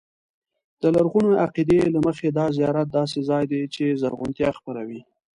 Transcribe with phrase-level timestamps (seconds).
[0.81, 5.01] د لرغوني عقیدې له مخې دا زیارت داسې ځای دی چې زرغونتیا خپروي.